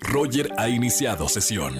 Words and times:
Roger 0.00 0.50
ha 0.56 0.68
iniciado 0.68 1.28
sesión. 1.28 1.76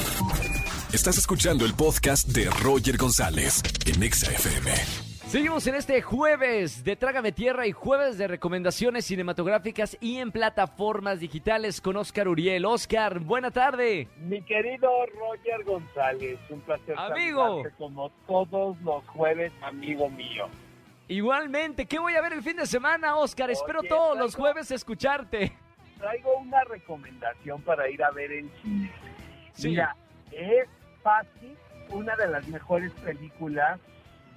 Estás 0.92 1.18
escuchando 1.18 1.64
el 1.64 1.74
podcast 1.74 2.28
de 2.28 2.48
Roger 2.62 2.96
González 2.96 3.62
en 3.86 4.02
Exa 4.02 4.30
FM. 4.32 4.70
Seguimos 5.28 5.66
en 5.66 5.74
este 5.74 6.00
jueves 6.00 6.84
de 6.84 6.96
Trágame 6.96 7.32
Tierra 7.32 7.66
y 7.66 7.72
jueves 7.72 8.16
de 8.16 8.28
recomendaciones 8.28 9.04
cinematográficas 9.04 9.98
y 10.00 10.16
en 10.16 10.32
plataformas 10.32 11.20
digitales 11.20 11.82
con 11.82 11.96
Oscar 11.98 12.28
Uriel. 12.28 12.64
Oscar, 12.64 13.18
buena 13.20 13.50
tarde. 13.50 14.08
Mi 14.22 14.40
querido 14.42 14.88
Roger 15.18 15.64
González, 15.64 16.38
un 16.48 16.60
placer 16.60 16.98
Amigo. 16.98 17.62
como 17.76 18.10
todos 18.26 18.80
los 18.80 19.06
jueves, 19.08 19.52
amigo 19.60 20.08
mío. 20.08 20.46
Igualmente, 21.08 21.84
¿qué 21.86 21.98
voy 21.98 22.14
a 22.14 22.22
ver 22.22 22.32
el 22.32 22.42
fin 22.42 22.56
de 22.56 22.66
semana, 22.66 23.16
Oscar? 23.16 23.50
Espero 23.50 23.82
todos 23.82 24.18
los 24.18 24.34
jueves 24.34 24.70
escucharte. 24.70 25.52
Traigo 25.98 26.36
una 26.38 26.62
recomendación 26.64 27.60
para 27.62 27.88
ir 27.88 28.02
a 28.02 28.10
ver 28.10 28.32
en 28.32 28.50
cine. 28.62 28.90
Sí. 29.52 29.68
Mira, 29.70 29.96
es 30.32 30.68
fácil 31.02 31.56
una 31.90 32.14
de 32.16 32.28
las 32.28 32.46
mejores 32.48 32.92
películas 33.04 33.80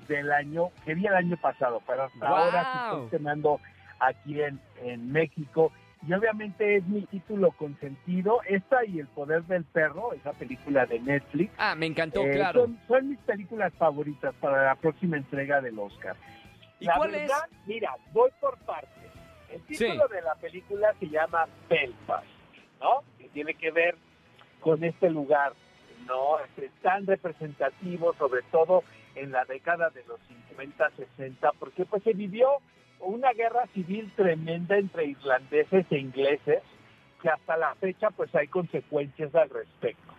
del 0.08 0.32
año, 0.32 0.70
que 0.86 0.96
vi 0.96 1.06
el 1.06 1.14
año 1.16 1.38
pasado, 1.38 1.82
pero 1.86 2.04
hasta 2.04 2.28
Wow. 2.28 2.38
ahora 2.38 2.64
sí 2.64 2.78
estoy 2.86 3.04
estrenando 3.06 3.60
aquí 4.00 4.42
en, 4.42 4.60
en 4.84 5.12
México. 5.12 5.72
Y 6.08 6.14
obviamente 6.14 6.78
es 6.78 6.88
mi 6.88 7.04
título 7.06 7.52
consentido. 7.52 8.42
Esta 8.48 8.84
y 8.86 9.00
El 9.00 9.08
Poder 9.08 9.44
del 9.44 9.64
Perro, 9.66 10.14
esa 10.14 10.34
película 10.34 10.88
de 10.88 11.00
Netflix. 11.00 11.54
Ah, 11.60 11.76
me 11.76 11.86
encantó, 11.86 12.24
Eh, 12.26 12.32
claro. 12.32 12.62
Son, 12.62 12.80
son 12.88 13.10
mis 13.10 13.20
películas 13.20 13.72
favoritas 13.76 14.34
para 14.42 14.66
la 14.66 14.76
próxima 14.76 15.18
entrega 15.18 15.62
del 15.62 15.78
Oscar. 15.78 16.16
¿Y 16.80 16.86
la 16.86 16.96
cuál 16.96 17.12
verdad, 17.12 17.44
mira, 17.68 17.96
voy 18.14 18.32
por 18.40 18.58
partes. 18.60 18.90
El 19.52 19.62
título 19.64 20.08
Sí. 20.08 20.14
de 20.16 20.22
la 20.22 20.36
película 20.36 20.94
se 21.00 21.08
llama 21.10 21.48
Belfast, 21.70 22.26
¿no? 22.80 23.04
Que 23.18 23.28
tiene 23.30 23.54
que 23.56 23.72
ver 23.72 23.96
con 24.62 24.84
este 24.84 25.10
lugar, 25.10 25.54
¿no? 26.08 26.40
Es 26.40 26.72
tan 26.82 27.06
representativo, 27.06 28.14
sobre 28.14 28.42
todo 28.52 28.84
en 29.16 29.32
la 29.32 29.44
década 29.46 29.90
de 29.90 30.04
los 30.06 30.20
50, 30.28 30.90
60, 30.92 31.52
porque 31.60 31.86
pues 31.86 32.04
se 32.04 32.14
vivió 32.14 32.50
una 33.00 33.32
guerra 33.34 33.66
civil 33.74 34.12
tremenda 34.16 34.78
entre 34.78 35.06
irlandeses 35.06 35.86
e 35.90 35.98
ingleses, 35.98 36.62
que 37.22 37.30
hasta 37.30 37.58
la 37.58 37.76
fecha 37.76 38.10
pues 38.12 38.34
hay 38.36 38.48
consecuencias 38.48 39.34
al 39.36 39.50
respecto. 39.50 40.14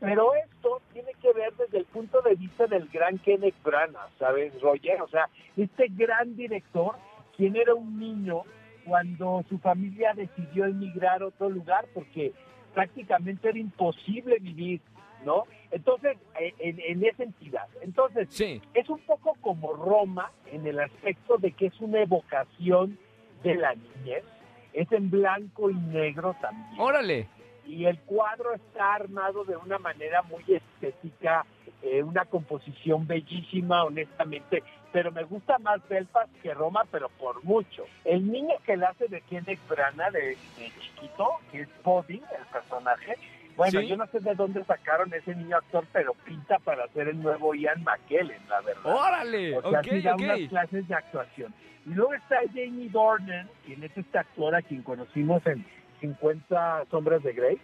Pero 0.00 0.32
esto 0.34 0.80
tiene 0.92 1.12
que 1.20 1.32
ver 1.32 1.52
desde 1.56 1.78
el 1.78 1.84
punto 1.86 2.20
de 2.22 2.36
vista 2.36 2.66
del 2.68 2.88
gran 2.88 3.18
Kenneth 3.18 3.60
Branagh, 3.64 4.10
¿sabes, 4.18 4.58
Roger? 4.60 5.02
O 5.02 5.08
sea, 5.08 5.28
este 5.56 5.86
gran 5.90 6.36
director, 6.36 6.94
quien 7.36 7.56
era 7.56 7.74
un 7.74 7.98
niño 7.98 8.44
cuando 8.88 9.44
su 9.48 9.58
familia 9.58 10.14
decidió 10.14 10.64
emigrar 10.64 11.22
a 11.22 11.26
otro 11.26 11.50
lugar 11.50 11.86
porque 11.94 12.32
prácticamente 12.74 13.48
era 13.48 13.58
imposible 13.58 14.38
vivir, 14.40 14.80
¿no? 15.24 15.44
Entonces, 15.70 16.16
eh, 16.40 16.54
en, 16.58 16.80
en 16.80 17.04
esa 17.04 17.24
entidad. 17.24 17.66
Entonces, 17.82 18.28
Sí, 18.30 18.60
es 18.74 18.88
un 18.88 18.98
poco 19.00 19.36
como 19.40 19.72
Roma 19.74 20.30
en 20.50 20.66
el 20.66 20.80
aspecto 20.80 21.36
de 21.38 21.52
que 21.52 21.66
es 21.66 21.80
una 21.80 22.00
evocación 22.02 22.98
de 23.42 23.54
la 23.56 23.74
niñez. 23.74 24.24
Es 24.72 24.90
en 24.92 25.10
blanco 25.10 25.70
y 25.70 25.74
negro 25.74 26.34
también 26.40 26.80
órale. 26.80 27.26
y 27.66 27.84
el 27.86 27.98
cuadro 28.00 28.54
está 28.54 28.94
armado 28.94 29.44
de 29.44 29.56
una 29.56 29.78
manera 29.78 30.22
muy 30.22 30.44
estética, 30.46 31.44
eh, 31.82 32.02
una 32.02 32.24
composición 32.26 33.06
bellísima, 33.06 33.84
honestamente, 33.84 34.62
pero 34.92 35.12
me 35.12 35.24
gusta 35.24 35.58
más 35.58 35.86
Belfast 35.88 36.30
que 36.42 36.54
Roma, 36.54 36.84
pero 36.90 37.08
por 37.10 37.42
mucho. 37.44 37.84
El 38.04 38.30
niño 38.30 38.54
que 38.64 38.76
le 38.76 38.86
hace 38.86 39.06
de 39.08 39.20
Kenneth 39.22 39.60
Branagh 39.68 40.12
de, 40.12 40.20
de 40.56 40.72
chiquito, 40.80 41.28
que 41.52 41.60
es 41.62 41.68
Pudding, 41.82 42.22
el 42.38 42.46
personaje, 42.52 43.16
bueno, 43.56 43.80
Sí. 43.80 43.88
yo 43.88 43.96
no 43.96 44.06
sé 44.06 44.20
de 44.20 44.34
dónde 44.36 44.64
sacaron 44.64 45.12
ese 45.12 45.34
niño 45.34 45.56
actor, 45.56 45.84
pero 45.92 46.14
pinta 46.24 46.58
para 46.60 46.86
ser 46.88 47.08
el 47.08 47.20
nuevo 47.20 47.54
Ian 47.54 47.82
McKellen, 47.82 48.40
la 48.48 48.60
verdad. 48.60 48.86
Órale, 48.86 49.56
O 49.58 49.70
sea, 49.70 49.80
ok, 49.80 49.86
sí 49.90 50.00
da 50.00 50.14
unas 50.14 50.40
clases 50.48 50.86
de 50.86 50.94
actuación. 50.94 51.52
Y 51.84 51.90
luego 51.90 52.14
está 52.14 52.36
Jamie 52.54 52.88
Dornan, 52.88 53.48
quien 53.66 53.82
es 53.82 53.96
este 53.96 54.16
actor 54.18 54.54
a 54.54 54.62
quien 54.62 54.82
conocimos 54.82 55.44
en 55.46 55.66
50 56.00 56.84
Sombras 56.90 57.22
de 57.22 57.32
Grey. 57.32 57.58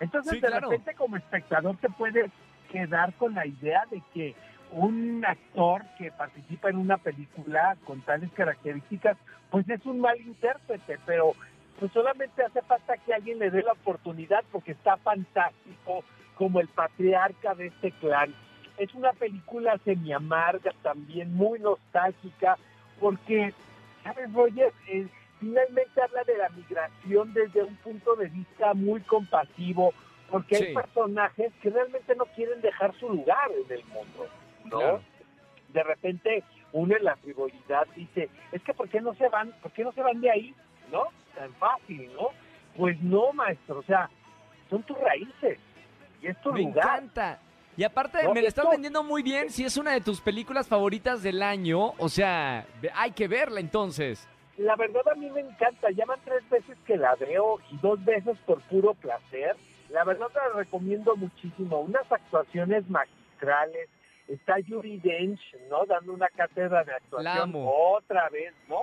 Entonces, 0.00 0.32
Sí, 0.32 0.40
de 0.40 0.46
claro. 0.48 0.70
repente, 0.70 0.94
como 0.94 1.16
espectador, 1.16 1.76
te 1.78 1.88
puedes 1.90 2.30
quedar 2.72 3.12
con 3.14 3.34
la 3.34 3.46
idea 3.46 3.84
de 3.90 4.02
que 4.14 4.34
un 4.72 5.24
actor 5.24 5.82
que 5.98 6.10
participa 6.12 6.70
en 6.70 6.76
una 6.76 6.98
película 6.98 7.76
con 7.84 8.00
tales 8.02 8.30
características, 8.32 9.16
pues 9.50 9.68
es 9.68 9.84
un 9.86 10.00
mal 10.00 10.20
intérprete, 10.20 10.98
pero 11.06 11.32
pues 11.78 11.92
solamente 11.92 12.42
hace 12.42 12.62
falta 12.62 12.96
que 12.98 13.14
alguien 13.14 13.38
le 13.38 13.50
dé 13.50 13.62
la 13.62 13.72
oportunidad 13.72 14.44
porque 14.50 14.72
está 14.72 14.96
fantástico 14.98 16.04
como 16.36 16.60
el 16.60 16.68
patriarca 16.68 17.54
de 17.54 17.66
este 17.66 17.92
clan. 17.92 18.34
Es 18.78 18.94
una 18.94 19.12
película 19.12 19.78
semi-amarga, 19.84 20.72
también 20.82 21.34
muy 21.34 21.58
nostálgica, 21.60 22.56
porque, 23.00 23.54
¿sabes, 24.04 24.32
Roger? 24.32 24.72
Eh, 24.88 25.06
finalmente 25.40 26.02
habla 26.02 26.24
de 26.24 26.36
la 26.38 26.48
migración 26.50 27.32
desde 27.32 27.62
un 27.62 27.76
punto 27.76 28.16
de 28.16 28.28
vista 28.28 28.74
muy 28.74 29.00
compasivo, 29.02 29.94
porque 30.30 30.56
Sí. 30.56 30.64
hay 30.64 30.74
personajes 30.74 31.52
que 31.62 31.70
realmente 31.70 32.14
no 32.16 32.24
quieren 32.26 32.60
dejar 32.60 32.94
su 32.94 33.08
lugar 33.08 33.50
en 33.52 33.72
el 33.72 33.84
mundo, 33.86 34.28
¿no? 34.68 34.78
Claro. 34.78 35.02
De 35.72 35.82
repente 35.82 36.44
uno 36.72 36.96
en 36.96 37.04
la 37.04 37.16
frivolidad 37.16 37.86
dice, 37.94 38.28
es 38.52 38.62
que 38.62 38.74
¿por 38.74 38.88
qué 38.88 39.00
no 39.00 39.14
se 39.14 39.28
van, 39.28 39.52
por 39.62 39.72
qué 39.72 39.82
no 39.84 39.92
se 39.92 40.02
van 40.02 40.20
de 40.20 40.30
ahí? 40.30 40.54
¿No? 40.92 41.04
Tan 41.34 41.52
fácil, 41.54 42.10
¿no? 42.14 42.28
Pues 42.76 43.00
no, 43.02 43.32
maestro, 43.32 43.78
o 43.78 43.82
sea, 43.82 44.08
son 44.68 44.82
tus 44.82 44.98
raíces 44.98 45.58
y 46.22 46.26
es 46.28 46.40
tu 46.42 46.52
Me 46.52 46.60
lugar. 46.62 46.84
encanta. 46.84 47.38
Y 47.78 47.84
aparte, 47.84 48.22
No, 48.24 48.32
me 48.32 48.40
la 48.40 48.48
estás 48.48 48.70
vendiendo 48.70 49.02
muy 49.04 49.22
bien. 49.22 49.50
Si 49.50 49.62
es 49.64 49.76
una 49.76 49.92
de 49.92 50.00
tus 50.00 50.20
películas 50.22 50.66
favoritas 50.66 51.22
del 51.22 51.42
año, 51.42 51.92
o 51.98 52.08
sea, 52.08 52.64
hay 52.94 53.10
que 53.12 53.28
verla 53.28 53.60
entonces. 53.60 54.26
La 54.56 54.74
verdad 54.76 55.02
a 55.12 55.14
mí 55.14 55.28
me 55.30 55.40
encanta, 55.40 55.90
ya 55.90 56.06
van 56.06 56.18
tres 56.24 56.48
veces 56.48 56.78
que 56.86 56.96
la 56.96 57.14
veo 57.16 57.58
y 57.70 57.76
dos 57.78 58.02
veces 58.02 58.38
por 58.46 58.62
puro 58.62 58.94
placer. 58.94 59.56
La 59.90 60.04
verdad 60.04 60.28
la 60.34 60.58
recomiendo 60.58 61.14
muchísimo, 61.16 61.80
unas 61.80 62.10
actuaciones 62.10 62.88
magistrales. 62.88 63.90
Está 64.28 64.58
Yuri 64.58 64.98
Dench, 64.98 65.40
¿no? 65.70 65.84
Dando 65.86 66.12
una 66.12 66.28
cátedra 66.28 66.82
de 66.84 66.92
actuación 66.92 67.52
otra 67.54 68.28
vez, 68.28 68.52
¿no? 68.68 68.80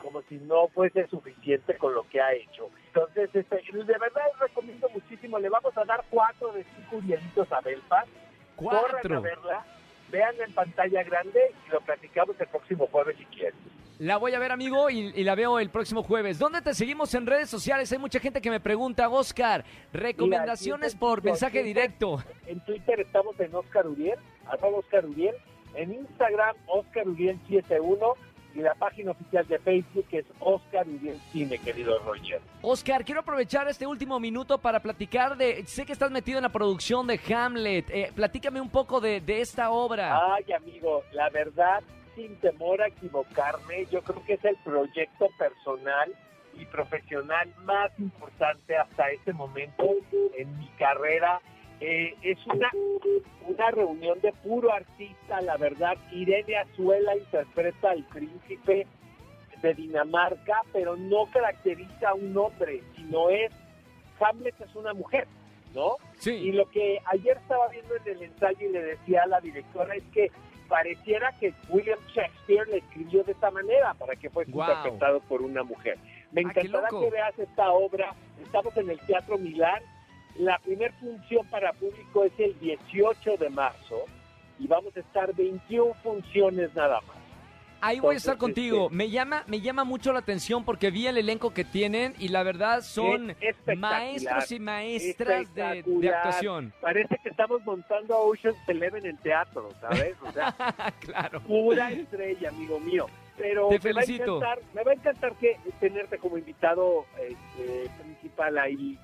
Como 0.00 0.22
si 0.22 0.36
no 0.36 0.68
fuese 0.68 1.06
suficiente 1.08 1.76
con 1.78 1.94
lo 1.94 2.06
que 2.08 2.20
ha 2.20 2.32
hecho. 2.32 2.70
Entonces, 2.88 3.30
este, 3.34 3.56
de 3.72 3.84
verdad 3.98 4.22
les 4.32 4.38
recomiendo 4.40 4.88
muchísimo. 4.90 5.38
Le 5.38 5.48
vamos 5.48 5.76
a 5.76 5.84
dar 5.84 6.04
cuatro 6.10 6.52
de 6.52 6.64
cinco 6.76 6.96
Urielitos 6.96 7.50
a 7.52 7.60
Belfast. 7.60 8.08
Corran 8.56 8.84
a 8.84 8.90
Cuatro. 8.92 9.20
verla, 9.22 9.64
vean 10.10 10.34
en 10.40 10.52
pantalla 10.52 11.02
grande 11.02 11.52
y 11.66 11.70
lo 11.72 11.80
platicamos 11.80 12.38
el 12.40 12.46
próximo 12.48 12.86
jueves 12.86 13.16
si 13.16 13.24
quieren. 13.26 13.58
La 14.00 14.16
voy 14.16 14.34
a 14.34 14.40
ver, 14.40 14.50
amigo, 14.50 14.90
y, 14.90 15.12
y 15.14 15.22
la 15.22 15.36
veo 15.36 15.60
el 15.60 15.70
próximo 15.70 16.02
jueves. 16.02 16.38
¿Dónde 16.38 16.60
te 16.60 16.74
seguimos 16.74 17.14
en 17.14 17.26
redes 17.26 17.48
sociales? 17.48 17.92
Hay 17.92 17.98
mucha 17.98 18.18
gente 18.18 18.40
que 18.40 18.50
me 18.50 18.58
pregunta, 18.58 19.08
Oscar, 19.08 19.64
recomendaciones 19.92 20.94
Mira, 20.94 21.00
por 21.00 21.22
mensaje 21.22 21.62
directo. 21.62 22.22
En 22.46 22.60
Twitter 22.64 23.00
estamos 23.00 23.38
en 23.40 23.54
Oscar 23.54 23.86
Uriel, 23.86 24.18
arroba 24.46 24.78
Oscar 24.78 25.06
Uriel. 25.06 25.34
En 25.76 25.92
Instagram, 25.92 26.56
Oscar 26.66 27.08
Uriel 27.08 27.38
71. 27.48 28.14
Y 28.54 28.60
la 28.60 28.74
página 28.74 29.10
oficial 29.10 29.44
de 29.48 29.58
Facebook 29.58 30.06
es 30.12 30.24
Oscar 30.38 30.86
Uriel 30.88 31.18
Cine, 31.32 31.58
querido 31.58 31.98
Roger. 32.00 32.40
Oscar, 32.62 33.04
quiero 33.04 33.22
aprovechar 33.22 33.66
este 33.68 33.84
último 33.84 34.20
minuto 34.20 34.58
para 34.58 34.78
platicar 34.80 35.36
de... 35.36 35.66
Sé 35.66 35.84
que 35.84 35.92
estás 35.92 36.12
metido 36.12 36.38
en 36.38 36.44
la 36.44 36.52
producción 36.52 37.08
de 37.08 37.18
Hamlet. 37.34 37.90
Eh, 37.90 38.12
platícame 38.14 38.60
un 38.60 38.70
poco 38.70 39.00
de, 39.00 39.20
de 39.20 39.40
esta 39.40 39.70
obra. 39.70 40.34
Ay, 40.34 40.52
amigo, 40.52 41.02
la 41.10 41.30
verdad, 41.30 41.82
sin 42.14 42.36
temor 42.36 42.82
a 42.82 42.88
equivocarme, 42.88 43.86
yo 43.90 44.02
creo 44.02 44.24
que 44.24 44.34
es 44.34 44.44
el 44.44 44.56
proyecto 44.56 45.28
personal 45.38 46.12
y 46.56 46.64
profesional 46.66 47.52
más 47.64 47.90
importante 47.98 48.76
hasta 48.76 49.10
este 49.10 49.32
momento 49.32 49.84
en 50.36 50.58
mi 50.58 50.68
carrera. 50.78 51.40
Eh, 51.80 52.14
es 52.22 52.38
una, 52.46 52.70
una 53.46 53.70
reunión 53.70 54.20
de 54.20 54.32
puro 54.32 54.72
artista, 54.72 55.40
la 55.40 55.56
verdad. 55.56 55.96
Irene 56.12 56.56
Azuela 56.56 57.16
interpreta 57.16 57.90
al 57.90 58.04
príncipe 58.04 58.86
de 59.60 59.74
Dinamarca, 59.74 60.62
pero 60.72 60.96
no 60.96 61.26
caracteriza 61.32 62.10
a 62.10 62.14
un 62.14 62.36
hombre, 62.36 62.82
sino 62.96 63.30
es, 63.30 63.50
Hamlet 64.20 64.54
es 64.60 64.74
una 64.76 64.94
mujer, 64.94 65.26
¿no? 65.74 65.96
Y 66.16 66.20
sí, 66.20 66.52
lo 66.52 66.68
que 66.70 67.00
ayer 67.06 67.36
estaba 67.36 67.68
viendo 67.68 67.96
en 67.96 68.08
el 68.08 68.22
ensayo 68.22 68.68
y 68.68 68.72
le 68.72 68.82
decía 68.82 69.22
a 69.24 69.26
la 69.26 69.40
directora 69.40 69.94
es 69.96 70.04
que 70.12 70.30
pareciera 70.68 71.32
que 71.38 71.52
William 71.68 71.98
Shakespeare 72.14 72.66
le 72.68 72.78
escribió 72.78 73.22
de 73.24 73.32
esta 73.32 73.50
manera 73.50 73.94
para 73.94 74.16
que 74.16 74.30
fuese 74.30 74.50
Guau. 74.52 74.68
interpretado 74.70 75.20
por 75.20 75.42
una 75.42 75.62
mujer. 75.62 75.98
Me 76.32 76.40
Ah, 76.40 76.44
encantará 76.50 76.88
que 76.88 77.10
veas 77.10 77.38
esta 77.38 77.70
obra. 77.70 78.14
Estamos 78.42 78.76
en 78.76 78.90
el 78.90 78.98
Teatro 79.00 79.38
Milán. 79.38 79.82
La 80.36 80.58
primera 80.58 80.92
función 80.94 81.46
para 81.48 81.72
público 81.74 82.24
es 82.24 82.32
el 82.38 82.58
18 82.58 83.36
de 83.36 83.50
marzo 83.50 84.04
y 84.58 84.66
vamos 84.66 84.96
a 84.96 85.00
estar 85.00 85.32
21 85.34 85.94
funciones 86.02 86.74
nada 86.74 87.00
más. 87.02 87.16
Ahí 87.86 88.00
voy 88.00 88.14
a 88.14 88.18
estar 88.18 88.36
contigo. 88.36 88.84
este, 88.84 88.96
Me 88.96 89.10
llama, 89.10 89.44
me 89.46 89.60
llama 89.60 89.84
mucho 89.84 90.12
la 90.12 90.20
atención 90.20 90.64
porque 90.64 90.90
vi 90.90 91.06
el 91.06 91.18
elenco 91.18 91.52
que 91.52 91.64
tienen 91.64 92.14
y 92.18 92.28
la 92.28 92.42
verdad 92.42 92.82
son 92.82 93.36
maestros 93.76 94.52
y 94.52 94.60
maestras 94.60 95.54
de, 95.54 95.84
actuación. 96.08 96.72
Parece 96.80 97.18
que 97.22 97.28
estamos 97.28 97.64
montando 97.64 98.14
a 98.14 98.18
Ocean's 98.20 98.56
Eleven 98.68 99.06
en 99.06 99.16
teatro, 99.18 99.70
¿sabes? 99.80 100.16
O 100.22 100.32
sea, 100.32 100.54
claro. 101.00 101.40
pura 101.40 101.90
estrella, 101.90 102.48
amigo 102.48 102.80
mío. 102.80 103.06
Pero 103.36 103.68
Te 103.68 103.80
me 103.80 103.92
va 103.92 104.00
a 104.00 104.04
felicito. 104.04 104.36
encantar, 104.36 104.58
me 104.74 104.84
va 104.84 104.92
a 104.92 104.94
encantar 104.94 105.34
que 105.34 105.58
tenerte 105.80 106.18
como 106.18 106.38
invitado 106.38 107.04
este, 107.20 107.90
principal 108.00 108.58
ahí 108.58 108.98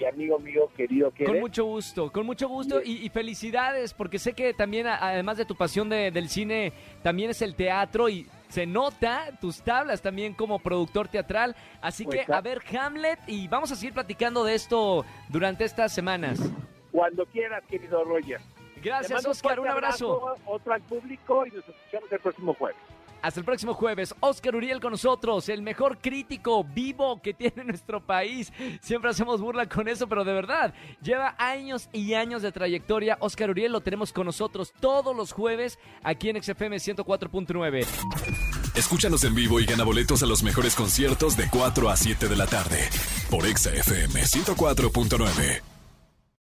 y, 0.00 0.04
amigo 0.04 0.38
mío 0.38 0.68
querido 0.76 1.10
que 1.12 1.24
Con 1.24 1.34
eres. 1.34 1.42
mucho 1.42 1.64
gusto, 1.64 2.10
con 2.12 2.26
mucho 2.26 2.48
gusto 2.48 2.82
y, 2.82 3.04
y 3.04 3.08
felicidades 3.08 3.94
porque 3.94 4.18
sé 4.18 4.32
que 4.34 4.52
también 4.54 4.86
además 4.86 5.36
de 5.38 5.44
tu 5.44 5.54
pasión 5.56 5.88
de- 5.88 6.10
del 6.10 6.28
cine 6.28 6.72
también 7.02 7.30
es 7.30 7.40
el 7.42 7.54
teatro 7.54 8.08
y 8.08 8.26
se 8.48 8.66
nota 8.66 9.28
tus 9.40 9.62
tablas 9.62 10.02
también 10.02 10.34
como 10.34 10.58
productor 10.58 11.08
teatral. 11.08 11.56
Así 11.80 12.04
que 12.04 12.24
a 12.30 12.40
ver 12.40 12.60
Hamlet 12.78 13.18
y 13.26 13.48
vamos 13.48 13.72
a 13.72 13.76
seguir 13.76 13.94
platicando 13.94 14.44
de 14.44 14.54
esto 14.54 15.04
durante 15.28 15.64
estas 15.64 15.92
semanas. 15.92 16.38
Cuando 16.90 17.24
quieras, 17.26 17.62
querido 17.70 18.04
Roger. 18.04 18.40
Gracias 18.82 19.24
Oscar, 19.24 19.60
un 19.60 19.68
abrazo. 19.68 20.36
Otro 20.44 20.72
al 20.74 20.82
público 20.82 21.46
y 21.46 21.50
nos 21.50 21.66
escuchamos 21.68 22.12
el 22.12 22.18
próximo 22.18 22.52
jueves. 22.54 22.76
Hasta 23.22 23.38
el 23.38 23.46
próximo 23.46 23.72
jueves. 23.74 24.14
Oscar 24.20 24.56
Uriel 24.56 24.80
con 24.80 24.90
nosotros, 24.90 25.48
el 25.48 25.62
mejor 25.62 25.98
crítico 25.98 26.64
vivo 26.64 27.22
que 27.22 27.32
tiene 27.32 27.64
nuestro 27.64 28.04
país. 28.04 28.52
Siempre 28.80 29.10
hacemos 29.10 29.40
burla 29.40 29.68
con 29.68 29.88
eso, 29.88 30.08
pero 30.08 30.24
de 30.24 30.32
verdad, 30.32 30.74
lleva 31.00 31.36
años 31.38 31.88
y 31.92 32.14
años 32.14 32.42
de 32.42 32.52
trayectoria. 32.52 33.16
Oscar 33.20 33.50
Uriel 33.50 33.72
lo 33.72 33.80
tenemos 33.80 34.12
con 34.12 34.26
nosotros 34.26 34.72
todos 34.80 35.16
los 35.16 35.32
jueves 35.32 35.78
aquí 36.02 36.28
en 36.28 36.42
XFM 36.42 36.76
104.9. 36.76 37.86
Escúchanos 38.74 39.22
en 39.24 39.34
vivo 39.34 39.60
y 39.60 39.66
gana 39.66 39.84
boletos 39.84 40.22
a 40.22 40.26
los 40.26 40.42
mejores 40.42 40.74
conciertos 40.74 41.36
de 41.36 41.48
4 41.48 41.90
a 41.90 41.96
7 41.96 42.26
de 42.26 42.36
la 42.36 42.46
tarde 42.46 42.88
por 43.30 43.46
Exa 43.46 43.70
FM 43.70 44.22
104.9. 44.22 45.71